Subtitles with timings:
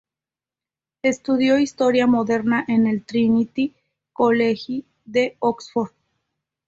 [1.03, 3.75] Estudió historia moderna en el Trinity
[4.13, 5.91] College de Oxford.